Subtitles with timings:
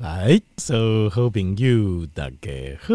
[0.00, 2.50] 来，所有好朋友大家
[2.80, 2.94] 好，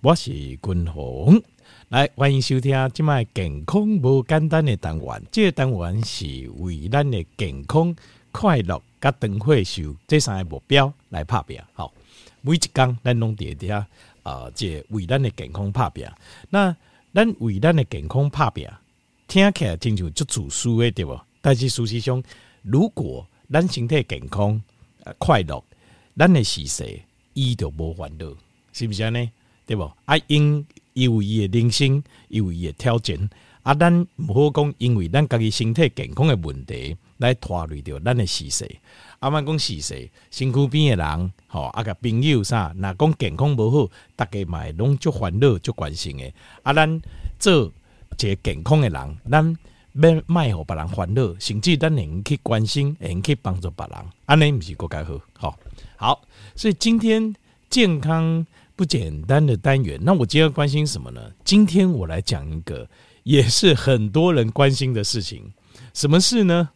[0.00, 1.42] 我是君鸿，
[1.90, 6.24] 来欢迎收听今麦健康无简单的单元，这个单元是
[6.60, 7.94] 为咱的健康、
[8.32, 11.60] 快乐、甲长寿寿这三个目标来拍拼。
[11.74, 11.92] 好，
[12.40, 13.84] 每一天咱拢伫遐
[14.22, 16.06] 啊，这个、为咱的健康拍拼。
[16.48, 16.74] 那
[17.12, 18.66] 咱为咱的健康拍拼，
[19.28, 21.20] 听起来亲像足自私的对不？
[21.42, 22.22] 但是事实上，
[22.62, 24.58] 如果咱身体健康、
[25.18, 25.62] 快乐，
[26.16, 27.00] 咱的事实，
[27.32, 28.32] 伊就无烦恼，
[28.72, 29.30] 是不是安尼？
[29.66, 29.90] 对不？
[30.04, 33.28] 啊，因有伊的人生，有伊的挑战，
[33.62, 38.70] 啊，咱毋好讲，因为咱家己身体健康的问题来拖累着咱的事实。
[39.18, 46.32] 啊，莫讲事实，身躯边的人，吼，啊个朋友啥，若讲健康无好，大家嘛会拢足烦恼、足关心的。
[46.62, 47.00] 啊，咱
[47.38, 47.72] 做
[48.18, 49.58] 一个健康的人，咱
[49.96, 55.56] 免卖互别人烦恼，甚至咱能去关心，能去帮助别人，安尼毋是更加好，
[55.96, 56.20] 好，
[56.56, 57.32] 所以今天
[57.70, 58.44] 健康
[58.74, 61.30] 不简单的单元，那我今天要关心什么呢？
[61.44, 62.88] 今天我来讲一个
[63.22, 65.52] 也是很多人关心的事情，
[65.92, 66.70] 什么事呢？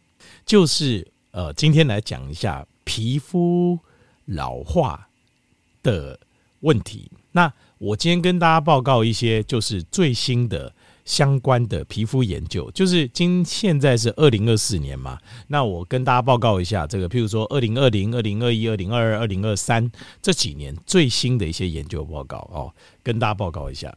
[0.45, 3.77] 就是呃，今天来讲一下皮肤
[4.27, 5.09] 老化
[5.83, 6.17] 的
[6.61, 7.11] 问题。
[7.33, 10.73] 那我今天跟大家报告一些就是最新的。
[11.09, 23.91] 相关的皮肤研究，就是今现在是二零二四年嘛，那我跟大家报告一下这个，譬如说二零二零、二零二一、二零二二、二零二三这几年最新的一些研究报告哦，跟大家报告一下，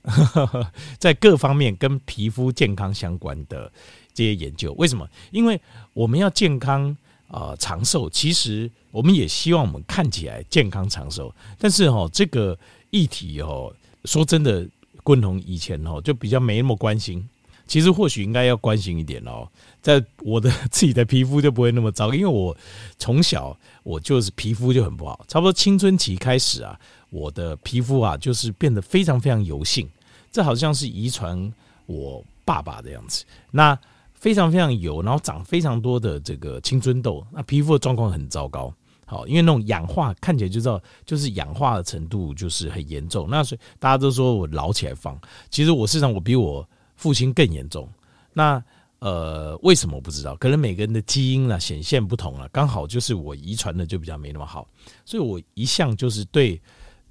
[0.99, 3.71] 在各方面跟皮肤健康相关的
[4.15, 5.07] 这些研究，为什么？
[5.33, 5.61] 因为
[5.93, 6.97] 我们要健康
[7.29, 13.71] 啊长寿，其实我们也希望我们看起来健康长寿，但是哈这个议题哦，
[14.07, 14.67] 说真的。
[15.03, 17.29] 共同以前哦，就比较没那么关心。
[17.67, 19.49] 其实或许应该要关心一点哦。
[19.81, 22.55] 在我的自己的皮肤就不会那么糟，因为我
[22.99, 26.79] 从小我就是皮肤就很不好，差不多青春期开始啊，
[27.11, 29.89] 我的皮肤啊就是变得非常非常油性。
[30.31, 31.53] 这好像是遗传
[31.87, 33.25] 我爸爸的样子。
[33.51, 33.79] 那
[34.13, 38.73] 非常非常油，然后长非常多的这个青春痘，那皮肤的状况很糟糕。
[39.13, 43.29] 好，因为那种氧化看起来就知道，就是氧化的程度就是很严重。
[43.29, 47.87] 那所以大家都说我老起来放，其实我事实上我比我父亲更严重。
[48.33, 48.65] 那
[49.01, 50.35] 呃，为什么我不知道？
[50.37, 54.67] 可能每个人的基因啊显现不同了，刚好就是我遗传的就比较没那么好。
[55.05, 56.59] 所以我一向就是对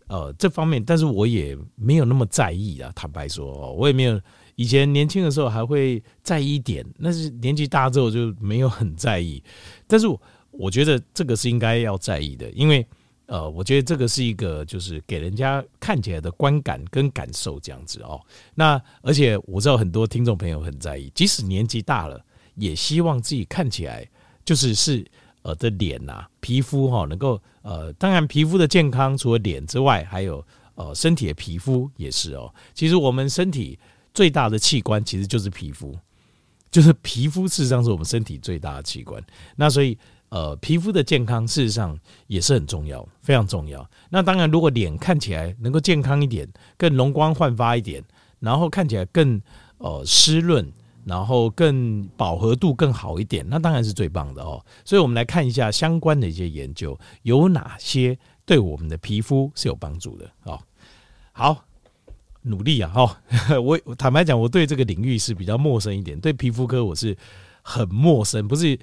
[0.08, 2.92] 呃这方面，但是我也没有那么在意啊。
[2.96, 4.20] 坦白说，我也没有
[4.56, 9.44] 以前年轻的时候还会在意一点，那是年纪大之后就没有很在意。
[9.86, 10.20] 但是我。
[10.52, 12.86] 我觉得这个是应该要在意的，因为
[13.28, 18.20] 呃，我觉得这个是一个就是给人家看起来的观感跟感受这样子哦。
[18.54, 22.22] 那而且我知道很多听众朋友很在意，即使年纪大了，
[22.56, 24.06] 也希望自己看起来
[24.44, 25.10] 就是是
[25.44, 30.46] 呃的脸呐、皮肤哈能够呃，当然皮肤的健康除了脸之外，还有
[30.76, 32.54] 呃身体的皮肤也是哦。
[32.74, 33.80] 其实我们身体
[34.14, 35.98] 最大的器官其实就是皮肤，
[36.70, 39.24] 就是皮肤事实上是我们身体最大的器官。
[39.56, 39.98] 那所以。
[40.32, 41.98] 呃，皮肤的健康事实上
[42.28, 43.86] 也是很重要，非常重要。
[44.10, 46.48] 那当然，如果脸看起来能够健康一点，
[46.78, 48.02] 更容光焕发一点，
[48.40, 49.42] 然后看起来更
[49.80, 50.72] 呃湿润，
[51.04, 54.66] 然后更饱和度更好一点，那当然是最棒的哦。
[54.86, 60.58] 所以我们来看一下相关的一些研究，有哪些对我们的皮肤是有帮助的哦。
[61.34, 61.66] 好，
[62.44, 62.90] 努力啊！
[62.90, 63.20] 哈，
[63.60, 67.18] 我坦白讲，我对这个领域是比较陌生一点，对皮肤科我是
[67.62, 68.80] 很陌生，不是。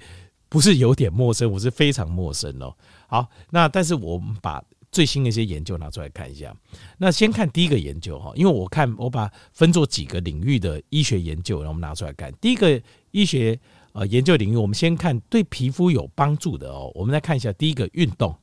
[0.49, 2.75] 不是有点陌生，我是非常陌生哦。
[3.07, 4.61] 好，那但是我们把
[4.91, 6.51] 最新的一些研究拿出来看一下。
[6.97, 12.33] 那先看第一个研究哈，因为我看我把分做几个领域的医学研究，然后我们拿出来看。
[12.41, 13.59] 第一个医学
[13.91, 16.91] 呃研究领域，我们先看对皮肤有帮助的哦。
[16.95, 18.35] 我们来看一下第一个运动，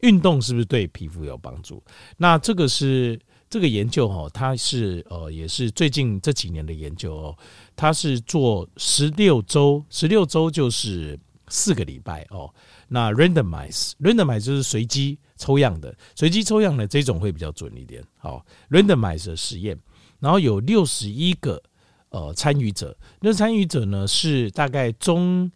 [0.00, 1.82] 运动是不是对皮肤有帮助？
[2.18, 3.18] 那这个是
[3.48, 7.38] 这个研究哈，它是呃也是最近这几年的研究哦，
[7.74, 11.18] 它是做十六周，十六周就是。
[11.48, 12.52] 四个礼拜哦，
[12.88, 18.02] 那 randomize，randomize 就是随机抽样的，随机抽样的这种会比较准一点。
[18.16, 19.78] 好，randomize 的实验，
[20.18, 21.62] 然后有六十一个
[22.08, 25.50] 呃参与者，那参与者呢是大概中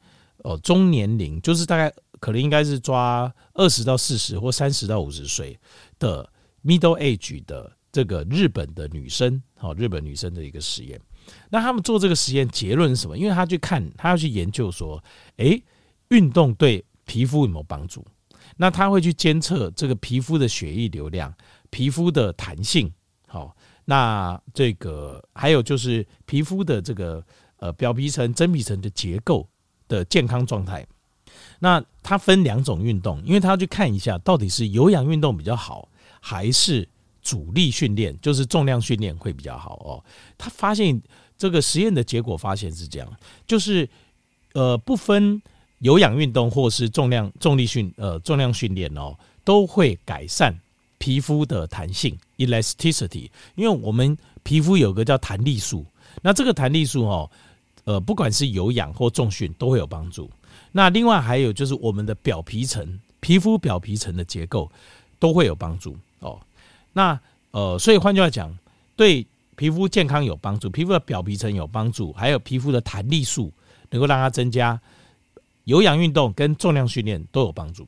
[0.44, 5.59] 呃中年龄，就是大概可能应该是抓二十到四十或三十到五十岁
[5.99, 6.29] 的
[6.64, 11.00] middle age 的这个日本的女生，好，日本女生的一个实验。
[11.50, 13.19] 那他们做这个实验结论是什么？
[13.19, 15.03] 因为他去看，他要去研究说，
[15.38, 15.61] 诶。
[16.11, 18.05] 运动对皮肤有没有帮助？
[18.57, 21.33] 那他会去监测这个皮肤的血液流量、
[21.71, 22.93] 皮肤的弹性，
[23.27, 27.25] 好，那这个还有就是皮肤的这个
[27.59, 29.49] 呃表皮层、真皮层的结构
[29.89, 30.87] 的健康状态。
[31.61, 35.89] 那它分两种运动，因为他要去看一下到底是有氧运动比较好，
[36.21, 36.87] 还是
[37.23, 40.05] 阻力训练，就是重量训练会比较好哦。
[40.37, 41.01] 他发现
[41.39, 43.11] 这个实验的结果发现是这样，
[43.47, 43.89] 就是
[44.55, 45.41] 呃不分
[45.81, 50.59] 有氧运动或是重量重力训呃重量训练哦，都会改善
[50.99, 55.85] 皮肤的弹性 （elasticity），因为我们皮肤有个叫弹力素，
[56.21, 57.31] 那这个弹力素哦，
[57.85, 60.31] 呃不管是有氧或重训都会有帮助。
[60.73, 64.71] 那另外还有就是我们的表皮层、皮肤表皮层的结构
[65.19, 66.38] 都会有帮助哦。
[66.93, 67.19] 那
[67.53, 68.55] 呃，所以换句话讲，
[68.94, 69.26] 对
[69.56, 73.50] 皮肤健康有帮助，皮肤的表皮层有帮助，还有皮肤的弹力素
[73.88, 74.79] 能够让它增加。
[75.65, 77.87] 有氧运动跟重量训练都有帮助，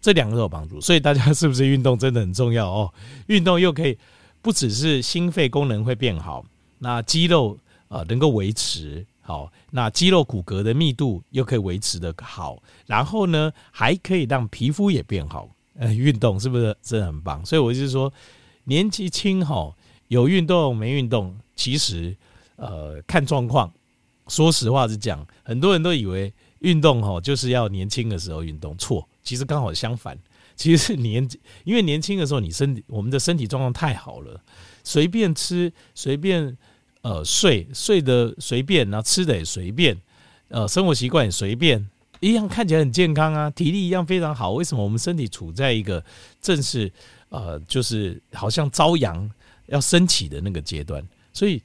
[0.00, 0.80] 这两个都有帮助。
[0.80, 2.92] 所以大家是不是运动真的很重要哦？
[3.26, 3.96] 运动又可以
[4.42, 6.44] 不只是心肺功能会变好，
[6.78, 7.58] 那肌肉
[7.88, 9.06] 呃能够维持。
[9.22, 15.48] 好，那肌肉骨骼的密度又可以维持得好，然后呢，还可以让皮肤也变好。
[15.78, 17.46] 呃，运动是不是真的很棒？
[17.46, 18.12] 所以我就是说，
[18.64, 19.72] 年纪轻哈，
[20.08, 22.16] 有运动没运动，其实
[22.56, 23.72] 呃看状况。
[24.26, 30.18] 说实话是这样，很多人都以为运动哈就是要年轻的时候运动，错，其实刚好相反。
[30.56, 31.28] 其实是年，
[31.64, 34.40] 因为年轻的时候你身体我们的身体状况太好了，
[34.84, 36.56] 随便吃，随便。
[37.02, 39.98] 呃，睡睡得随便，然后吃的也随便，
[40.48, 41.88] 呃，生活习惯也随便，
[42.20, 44.50] 一样看起来很健康啊，体力一样非常好。
[44.50, 46.04] 为什么我们身体处在一个
[46.42, 46.92] 正是
[47.30, 49.30] 呃，就是好像朝阳
[49.68, 51.02] 要升起的那个阶段？
[51.32, 51.62] 所以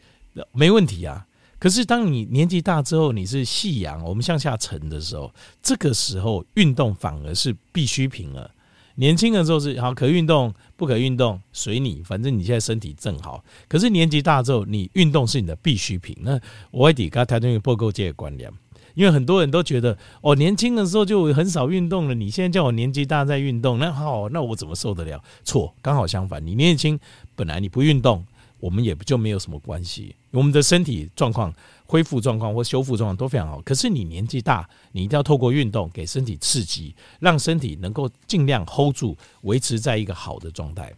[0.53, 1.27] 没问题啊。
[1.57, 8.52] 可是当你年纪大之后，你是夕阳，我们向下沉的时候，这个时候运动反而是必需品了。
[8.98, 13.44] 年轻的时候是好，可运动不可运动随你，反正你现在身体正好。
[13.68, 16.16] 可是年纪大之后，你运动是你的必需品。
[16.22, 16.40] 那
[16.72, 18.50] 我会底跟台中有破构界的观念，
[18.94, 25.22] 因为很多人都觉得哦，年轻的时候就很少运动了，你现在叫我年纪大再运动，那好，那我怎么受得了？
[25.44, 26.98] 错，刚好相反，你年轻
[27.36, 28.25] 本来你不运动，
[28.60, 31.54] 我们也不就没有什么关系，我们的身体状况。
[31.88, 40.92] 恢复状况或修复状况都非常好，可是你年纪大，你一定要透过运动给身体刺激，让身体能够尽量 hold 住，维持在一个好的状态。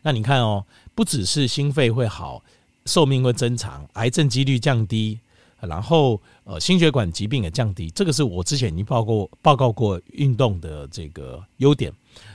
[0.00, 0.64] 那你看哦，
[0.94, 2.40] 不只是心肺会好，
[2.86, 5.18] 寿命会增长，癌症几率降低，
[5.58, 11.92] 然后呃心血管疾病也降低，这个是我之前已经报过报告过运动的这个优点。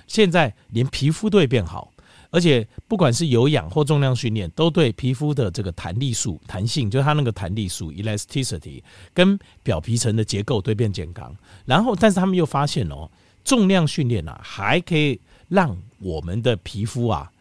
[0.08, 1.93] 现在连皮肤都会变好。
[2.34, 8.82] 而且不管是有氧或重量训练，都对皮肤的这个弹力素、弹性，就是它那个弹力素 （elasticity）
[9.14, 11.32] 跟表皮层的结构都变健康。
[11.64, 13.08] 然后，但是他们又发现哦，
[13.46, 17.32] 重量训练啊，还可以让我们的皮肤啊，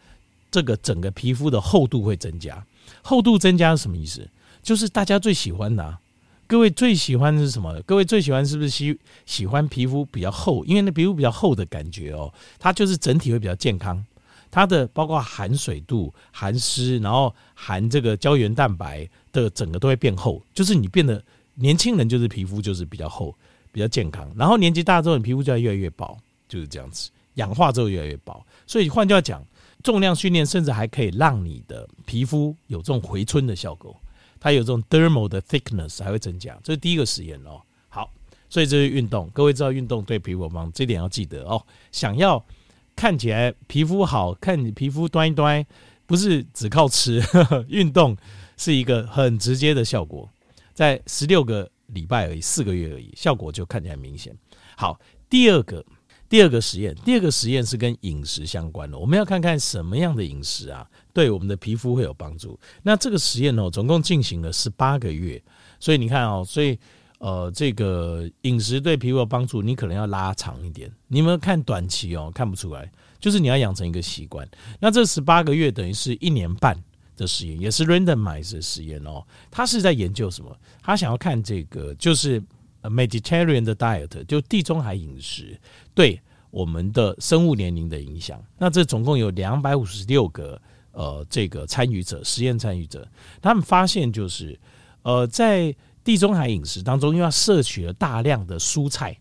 [0.51, 2.63] 这个整个皮肤的厚度会增加。
[3.01, 4.29] 厚度增加是什么意思？
[4.63, 5.99] 就是大家最喜欢的，
[6.47, 7.81] 各位最喜欢是什么？
[7.87, 10.63] 各位最喜欢是不是喜喜欢皮肤比较厚？
[10.67, 14.05] 因为那皮肤比较厚的感觉哦，它就是整体会比较健康。
[14.53, 23.35] 它的包括含水度、含湿，然后含这个胶原蛋白的整个都会变厚，就是你变得年轻人就是皮肤就是比较厚、
[23.73, 26.19] 比较健康，然后年纪大之后你皮肤就会越来越薄，
[26.51, 28.45] 就是这样子，氧化之后越来越薄。
[28.67, 29.43] 所以换句话讲，
[29.83, 33.99] 重量训练甚至还可以让你的皮肤有这种回春的效果，
[34.39, 37.59] 它有这种 dermal 的 thickness 还会增加，这是第一个实验哦。
[37.89, 38.11] 好，
[38.51, 41.65] 所以这是运动，各位知道运动对皮肤有帮助，这点要记得哦。
[41.91, 42.45] 想要。
[42.95, 45.65] 看起来皮肤好，看你皮肤端一端，
[46.07, 47.23] 不是只靠吃，
[47.69, 48.17] 运动
[48.57, 50.29] 是一个很直接的效果，
[50.73, 54.37] 在十六个礼拜而已，四个月而已，效果就看起来明显。
[54.77, 55.85] 好，第二个
[56.29, 62.59] 第二个实验，第二个实验是跟饮食相关的，我们要看看什么样的饮食啊，对我们的皮肤会有帮助。
[62.83, 65.43] 那这个实验呢，总共进行了十八个月，
[65.81, 66.79] 所以你看哦，所以。
[67.23, 70.91] 呃，这个饮食对皮肤有帮助，你可能要拉长一点。
[71.07, 72.33] 你有没有看短期哦？
[72.35, 74.45] 看不出来，就是你要养成一个习惯。
[74.81, 76.77] 那这十八个月等于是一年半
[77.17, 79.25] 的实验，也是 randomized 的实验哦。
[79.53, 80.53] 他是在研究什么？
[80.83, 82.43] 他想要看这个，就是
[82.83, 85.57] Mediterranean diet，就地中海饮食
[85.95, 88.43] 对我们的生物年龄的影响。
[88.59, 90.61] 那这总共有两百五十六个
[90.91, 93.07] 呃这个参与者，实验参与者，
[93.41, 94.59] 他们发现就是
[95.03, 95.73] 呃在。
[96.05, 99.19] 地中海饮食当中，因为它摄取了大量的蔬菜，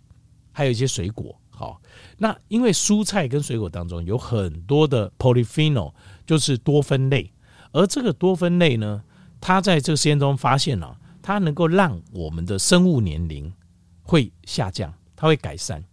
[0.51, 1.35] 还有一些水果。
[1.49, 1.79] 好，
[2.17, 5.93] 那因为蔬菜跟水果当中有很多的 polyphenol，
[6.25, 7.31] 就是多酚类，
[7.71, 9.03] 而这个多酚类呢，
[9.39, 13.53] 它在这个实验中发现了，它能够让我们的生物年龄
[14.01, 15.83] 会下降，它会改善。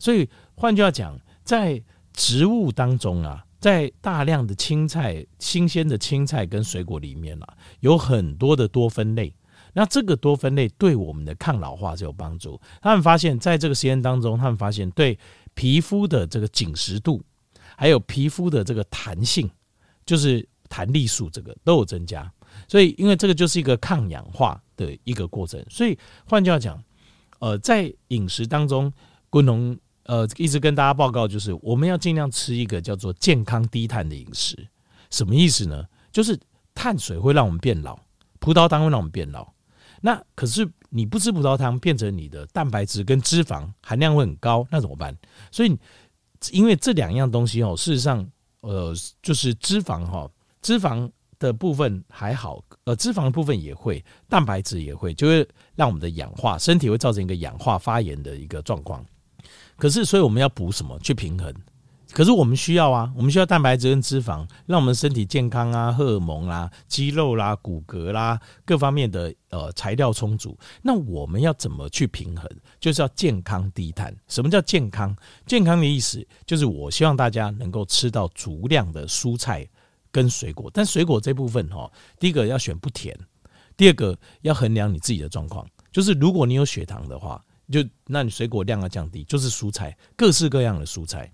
[0.00, 1.80] 所以换句话讲，在
[2.12, 9.32] 植物当中啊，在大量的青菜、新鲜的青菜跟水果里面啊，有很多的多酚类。
[9.74, 12.58] 那这个多酚类对我们的抗老化是有帮助。
[12.80, 15.18] 他们发现，在这个实验当中，他们发现对
[15.52, 17.22] 皮肤的这个紧实度，
[17.76, 19.50] 还有皮肤的这个弹性，
[20.06, 22.32] 就是弹力素，这个都有增加。
[22.68, 26.82] 所以，因为这个就是一个抗氧化的一个过程，所以换句话讲，
[27.40, 28.92] 呃，在饮食当中，
[29.28, 34.68] 滚龙呃一直跟大家报告，就是我们要尽量吃一个叫做健康低碳的饮食。
[35.10, 35.84] 什么意思呢？
[36.12, 36.38] 就是
[36.74, 37.98] 碳水会让我们变老，
[38.38, 39.53] 葡萄糖会让我们变老。
[40.06, 45.16] 那可是你不吃葡萄糖，变成你的蛋白质跟脂肪含量会很高，那怎么办？
[45.50, 45.74] 所以，
[46.52, 48.28] 因为这两样东西哦，事实上，
[48.60, 50.30] 呃，就是脂肪哈，
[50.60, 59.02] 脂肪的部分还好，呃，脂肪的部分也会，蛋白质也会，就会让我们的氧化，身体会造成一个氧化发炎的一个状况。
[59.74, 61.50] 可是，所以我们要补什么去平衡？
[62.14, 70.56] 可是我们需要啊，我们需要蛋白质跟脂肪，让我们身体健康啊，荷尔蒙啦、肌肉啦、骨骼啦，各方面的呃材料充足。
[70.80, 72.48] 那我们要怎么去平衡？
[72.78, 74.16] 就是要健康低碳。
[74.28, 75.14] 什么叫健康？
[75.44, 79.68] 健康的意思就是我希望大家能够吃到足量的蔬菜
[80.12, 80.70] 跟水果。
[80.72, 81.90] 但水果这部分哈，
[82.20, 83.18] 第一个要选不甜，
[83.76, 85.66] 第二个要衡量你自己的状况。
[85.90, 91.28] 就是如果你有血糖的话，就那你水果量要降低，就是蔬菜，各式各样的蔬菜。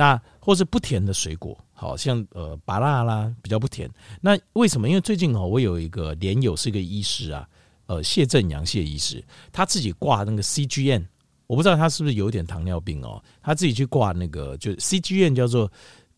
[0.00, 3.86] 那或是不甜的水果，好像呃芭乐啦，比较不甜。
[4.22, 4.88] 那为什么？
[4.88, 7.46] 因为最近哦，我有一个连友是一个医师啊，
[7.84, 11.04] 呃谢正阳谢医师，他自己挂那个 CGM，
[11.46, 15.70] 我不知道他是不是有点糖尿病哦，他自己去挂那个就 CGM 叫做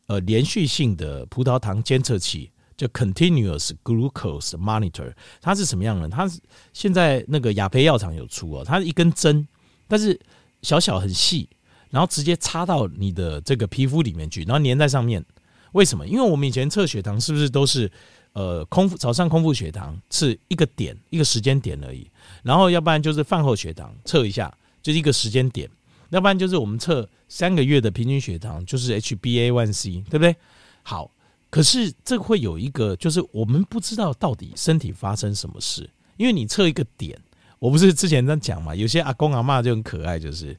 [0.07, 5.13] 呃连续性的葡萄糖监测器，叫 Continuous Glucose Monitor。
[5.41, 6.09] 它是什么样的？
[6.09, 6.39] 它是
[6.73, 9.45] 现在那个雅培药厂有出哦，它是一根针，
[9.89, 10.17] 但是
[10.63, 11.49] 小小很细。
[11.93, 15.25] 然后直接插到你的这个皮肤里面去，然后粘在上面。
[15.71, 16.07] 为什么？
[16.07, 17.91] 因为我们以前测血糖是不是都是
[18.35, 22.07] 呃空腹早上空腹血糖是一个点一个时间点而已，
[22.43, 25.67] 然后要不然就是饭后血糖测一下就是一个时间点，
[26.11, 30.37] 要不然就是我们测三个月的平均血糖就是 HbA1c，对不对？
[30.83, 31.11] 好，
[31.49, 37.19] 可是这会有一个就是我们不知道到底身体发生什么事，因为你测一个点，
[37.59, 40.55] 我不是之前在讲嘛，有些阿公阿嬷就很可爱，就是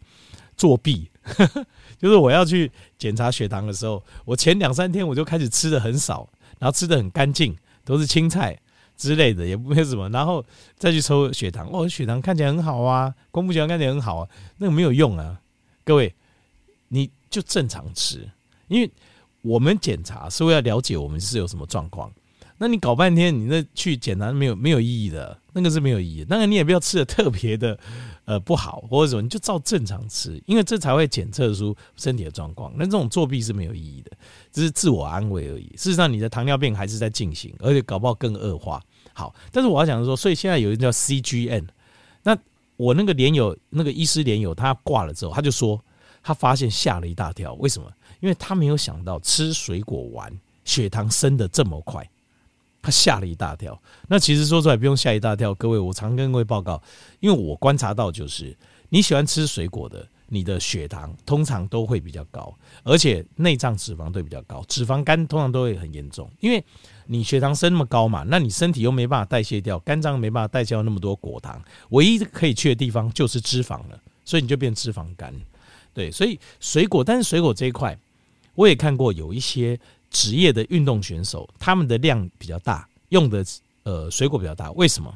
[0.55, 1.09] 作弊。
[1.97, 6.27] 就是我要去检查血糖的时候，我前两三天我就开始吃的很少，
[6.59, 7.55] 然后吃的很干净，
[7.85, 8.59] 都是青菜
[8.97, 10.43] 之类的，也不没什么，然后
[10.77, 15.39] 再去抽血糖，哦，血糖看起来很好啊，公布血糖看起来很好啊，那个没有用啊，
[15.85, 16.13] 各位，
[16.89, 18.29] 你就正常吃，
[18.67, 18.91] 因为
[19.41, 22.11] 我们检查是为了了解我们是有什么状况。
[22.57, 26.23] 那你搞半天，你那去检查没有没有意义的，那个是没有意义。
[26.23, 27.77] 当然你也不要吃的特别的，
[28.25, 32.71] 呃不好或者什么，你就照正常吃，因为这才会检测出身体的状况。
[32.75, 34.11] 那这种作弊是没有意义的，
[34.51, 35.67] 只是自我安慰而已。
[35.77, 38.81] 事实上，你的糖尿病还是在进行，而且搞不好更恶化。
[39.13, 41.67] 好，但是我要讲的说，所以现在有一个叫 CGN，。
[42.23, 42.37] 那
[42.77, 45.83] 我那个连友那个医师连友，他挂了之后，他就说
[46.23, 47.53] 他发现吓了一大跳。
[47.55, 47.91] 为什么？
[48.21, 50.31] 因为他没有想到吃水果完
[50.63, 52.09] 血糖升得这么快。
[52.83, 53.81] 他吓了一大跳。
[54.09, 56.79] 那其实说出来不用吓一大跳，各位，我常跟各位报告，
[57.21, 58.55] 因为我观察到，就是
[58.89, 66.29] 你喜欢吃水果的，你的血糖通常都会比较高，而且内脏脂肪都比较高，脂肪肝通常都会很严重。
[66.41, 66.61] 因为
[67.05, 71.59] 你血糖升那么高嘛，那你身体又没办法代谢掉，肝脏没办法代谢掉那么多果糖，
[71.91, 75.33] 唯一可以去的地方就是脂肪了，所以你就变脂肪肝。
[75.93, 77.97] 对，所以水果，但是水果这一块，
[78.55, 79.79] 我也看过有一些。
[80.13, 83.43] 职业的运动选手，他们的量比较大，用的
[83.83, 84.71] 呃水果比较大。
[84.71, 85.13] 为什么？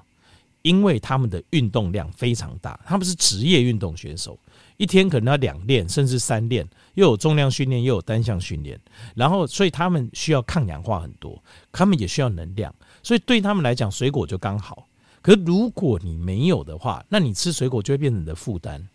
[0.63, 4.37] 因为他们的运动量非常大，他们是职业运动选手，
[4.75, 8.77] 一天可能要两练甚至三练，又有重量训练，又有单项训练，
[9.15, 14.87] 然后所以他们需要抗氧化很多，他们也需要能量，所以对他们来讲，水果就刚好。
[15.21, 18.85] 可如果你没有的话，那你吃水果就会变成你的负担。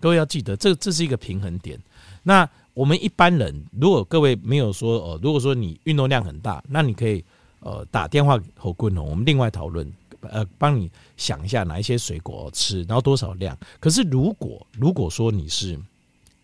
[0.00, 1.78] 各位要记得，这这是一个平衡点。
[2.22, 7.24] 那我们一般人，如果各位没有说呃，如果说你运动量很大，那你可以
[7.58, 13.58] 呃打电话和滚龙，我们另外讨论，呃，帮你想一下哪一些水果吃，然后多少量。
[13.80, 15.76] 可是如果如果说你是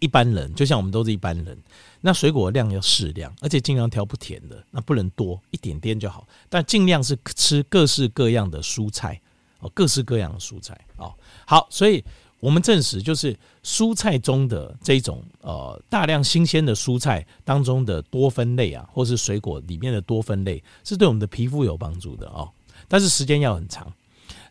[0.00, 1.56] 一般人，就像我们都是一般人，
[2.00, 6.26] 那水果量要适量，而且尽量挑不甜的，那不能多，一点点就好。
[6.48, 9.20] 但尽量是吃各式各样的蔬菜
[9.60, 11.14] 哦，各式各样的蔬菜哦。
[11.46, 12.04] 好，所以。
[12.44, 22.46] 我们证实，就是蔬菜中的这种呃大量新鲜的蔬菜当中的多酚类啊，或是水果里面的多酚类，是对我们的皮肤有帮助的哦。
[22.86, 23.90] 但是时间要很长。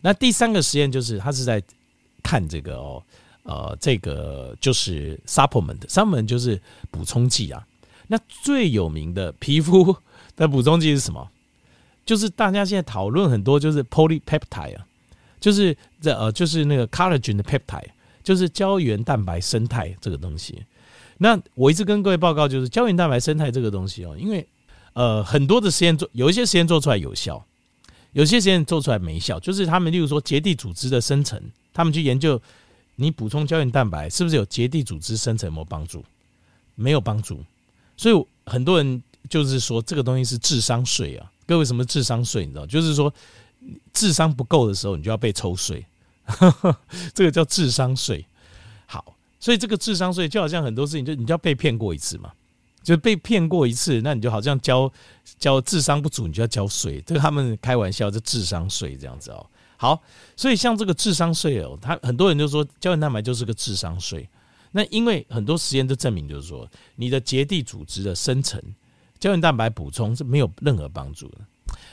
[0.01, 1.61] 那第三个实验就是，他是在
[2.23, 3.03] 看这个哦，
[3.43, 6.59] 呃，这个就是 supplement，supplement 就是
[6.89, 7.63] 补充剂啊。
[8.07, 9.95] 那最有名的皮肤
[10.35, 11.29] 的补充剂是什么？
[12.07, 14.87] 就是大家现在讨论很多，就是 polypeptide 啊。
[15.43, 17.89] 就是这呃，就是那个 collagen 的 peptide，
[18.23, 20.63] 就是胶原蛋白生态这个东西。
[21.17, 24.47] 那我一直跟各位报告，就是胶原蛋白生态这个东西哦，因为
[24.93, 27.45] 呃很多的实验做，有一些实验做出来有效，
[28.13, 29.37] 有些实验做出来没效。
[29.37, 31.37] 就是他们例如说结缔组织的生成，
[31.73, 32.41] 他们去研究
[32.95, 36.05] 你补充胶原蛋白是不是有结缔组织生成有没有帮助，
[36.75, 37.43] 没有帮助。
[37.97, 41.29] 所以很多人就是说这个东西是智商税啊。
[41.45, 42.45] 各位什么智商税？
[42.45, 43.13] 你知道，就是说
[43.93, 45.85] 智商不够的时候，你就要被抽税，
[47.13, 48.25] 这个叫智商税。
[48.85, 52.31] 好，所以这个智商税就好像很多事情，就你就要被骗过一次嘛，
[52.81, 54.91] 就被骗过一次，那你就好像交
[55.39, 57.01] 交智商不足，你就要交税。
[57.01, 59.45] 这个他们开玩笑，这智商税这样子哦。
[59.77, 60.01] 好，
[60.35, 64.27] 所以像这个智商税哦，他很多人就说胶原蛋白就是个智商税。
[64.71, 68.61] 那因为很多实验都证明，就是说你的结缔组织的生成。
[69.19, 71.37] 胶原蛋白补充是没有任何帮助的。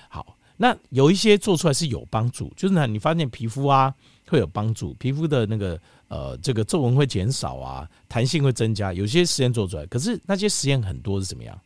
[0.09, 3.95] 好，那有一些做出来是有帮助，就是呢，你发现皮肤啊
[4.29, 8.93] 会有帮助，皮肤的那个呃这个皱纹会减少啊，弹性会增加。
[8.93, 11.59] 有些实验做出来，可是那些实验很多是怎么样？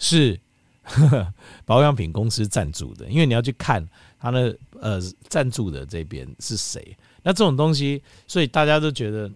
[0.00, 0.36] 是
[0.82, 1.32] 呵呵
[1.64, 3.88] 保养品公司赞助的，因为你要去看
[4.18, 6.96] 他的呃赞助的这边是谁。
[7.22, 9.30] 那这种东西，所以大家都觉得，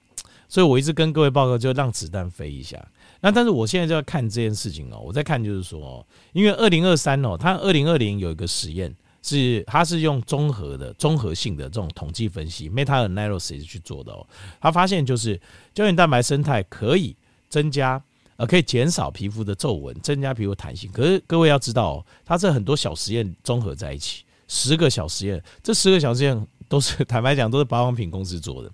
[0.49, 2.85] 所以我一直跟各位报告，就让子弹飞一下。
[3.21, 8.95] 那但是我现在就要看这件事情哦，我在看就是说，因为二零二三哦，它二零二零有一个实验
[9.25, 14.27] 是它是用综合的综合性的这种统计分析 meta analysis 去做的哦，
[14.61, 15.41] 他发现就是
[15.73, 17.17] 胶原蛋白生态可以
[17.49, 18.03] 增加
[18.37, 20.91] 呃可以减少皮肤的皱纹，增加皮肤弹性。
[20.93, 28.71] 可是各位要知道哦，它这很多小实验综合在一起，十个小实验，这十个小实验都是 坦白讲都是保养品公司做的。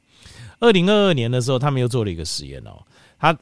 [0.59, 2.83] 二零二二年的时候，他们又做了一个实验哦，
[3.19, 3.37] 他。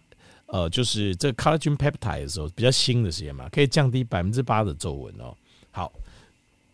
[0.50, 5.36] 呃，就是这 collagen peptide 的时候比较新的实验嘛，可以降低百分之八的皱纹哦。
[5.70, 5.92] 好，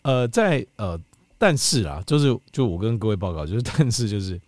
[0.04, 1.00] 呃，在呃，
[1.38, 4.38] 但是啊，就是就我跟各位报告，就是但是就是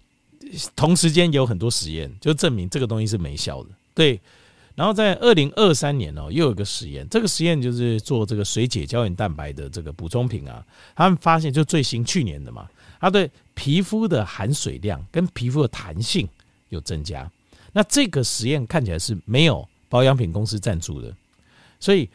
[0.76, 3.70] 同时间有很多实验就证明这个东西是没效的。
[3.94, 4.20] 对，
[4.74, 10.62] 然后在二零二三年哦，又有一个实验，这个实验就是做这个水解胶原蛋白的这个补充品啊，
[10.94, 12.68] 他们发现就最新去年的嘛，
[13.00, 16.28] 它对皮肤的含水量跟皮肤的弹性
[16.68, 17.30] 有增加。
[17.72, 21.14] 那这个实验看起来是没有保养品公司赞助的，
[21.80, 22.06] 所以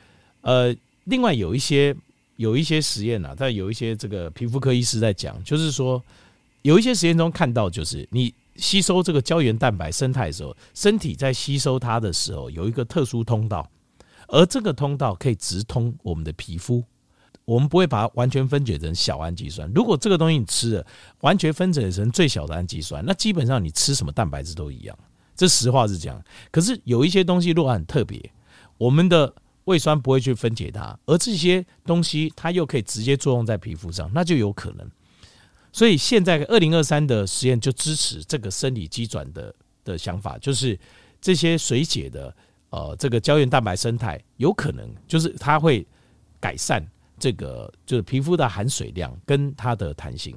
[0.41, 1.95] 呃，另外有一些
[2.35, 6.03] 有一些实验啊，但有一些这个皮肤科医师在讲，就是说
[6.63, 13.69] 有一些实验中看到，就是你吸收这个胶原蛋白生态的时候，身体在吸收它的时候有一个特殊通道，
[14.27, 16.83] 而这个通道可以直通我们的皮肤，
[17.45, 19.71] 我们不会把它完全分解成小氨基酸。
[19.73, 20.85] 如果这个东西你吃了，
[21.21, 24.97] 完全分解成最小的氨基酸，那基本上你吃什么蛋白质都一样。
[25.35, 28.31] 这实话是这样，可是有一些东西如果很特别，
[28.77, 29.33] 我们的
[29.65, 34.89] 胃酸不会去分解它，而这些东西它又可以直接作用在皮肤上，那就有可能。
[35.71, 40.77] 所以现在二零二三的实验就支持这个生理机转的的想法，就是
[41.21, 42.35] 这些水解的
[42.69, 45.85] 呃这个胶原蛋白生态有可能就是它会
[46.39, 46.85] 改善
[47.17, 50.35] 这个就是皮肤的含水量跟它的弹性。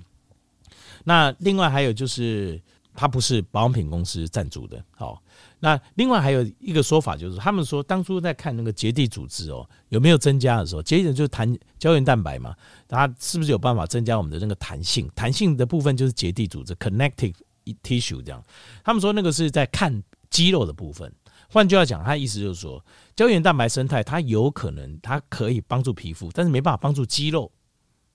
[1.02, 2.60] 那另外还有就是。
[2.94, 4.82] 它不是保养品公司赞助的。
[4.92, 5.22] 好，
[5.58, 12.54] 那另外还有一个说法，就是他们说当初在看那个结缔组织哦有没有增加的时候，结缔就是弹胶原蛋白嘛，
[12.88, 15.10] 它是不是有办法增加我们的那个弹性？
[15.14, 17.34] 弹性的部分就是结缔组织 （connective
[17.82, 18.42] tissue） 这样。
[18.82, 21.12] 他们说那个是在看肌肉的部分。
[21.50, 27.50] 换句话讲，他意思就是说，胶原蛋白生态它有可能它可以帮助皮肤，但是没办法帮助肌肉。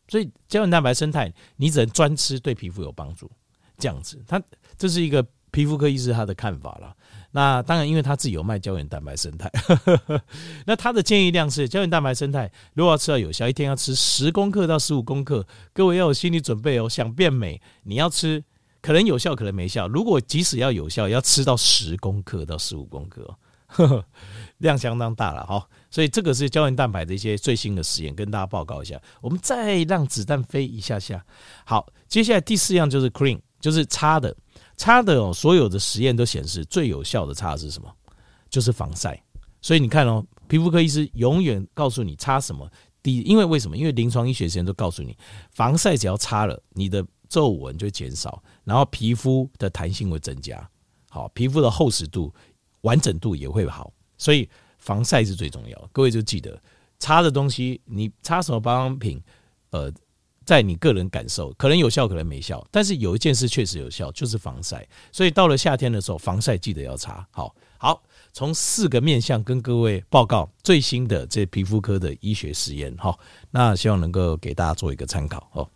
[0.10, 3.32] 所以胶原蛋白生态你只能专吃对皮肤有帮助。
[3.80, 4.42] 这样子，他
[4.78, 6.96] 这是一个皮肤科医师他的看法了。
[7.32, 9.52] 那当然，因为他自己有卖胶原蛋白生态，
[10.66, 15.46] 那他的建议量是胶原蛋白生态，如果要吃到有效，一天要吃十公克到十五公克。
[15.72, 18.44] 各位要有心理准备哦，想变美，你要吃，
[18.82, 19.88] 可能有效，可能没效。
[19.88, 23.38] 如果即使要有效，要吃到十公克到十五公克，
[24.58, 25.64] 量相当大了哈。
[25.92, 29.00] 所以这个是胶原蛋白的一些最新的实验，跟大家报告一下。
[29.22, 31.24] 我们再让子弹飞一下下。
[31.64, 33.40] 好，接下来第四样就是 cream。
[33.60, 34.36] 就是擦的，
[34.78, 37.94] 擦的哦，所有的实验都显示最有效的擦是什么？
[38.50, 39.22] 就是防晒。
[39.62, 42.70] 所以你看哦，皮肤科医师永远告诉你擦什么。
[43.04, 43.76] 第一，因为为什么？
[43.76, 45.16] 因为临床医学实验都告诉你，
[45.52, 50.70] 防晒只要擦了，你的皱纹就减少，然后皮肤的弹性会增加，
[51.10, 52.34] 好，皮肤的厚实度、
[52.82, 53.94] 完整度也会好。
[54.18, 55.90] 所以防晒是最重要。
[55.92, 56.62] 各位就记得，
[57.00, 59.22] 擦的东西，你擦什么保养品，
[59.72, 59.92] 呃。
[60.50, 64.84] 在你个人感受，可能有效，可能没效，但是有一件事确实有效，就是防晒。
[65.12, 67.24] 所以到了夏天的时候，防晒记得要擦。
[67.30, 68.02] 好，好，
[68.34, 72.92] 从四个面向跟各位报告最新的这皮肤科的医学实验。
[72.98, 73.16] 哈，
[73.52, 75.48] 那希望能够给大家做一个参考。
[75.54, 75.70] 哦。